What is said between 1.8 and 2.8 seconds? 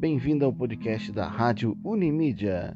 Unimídia.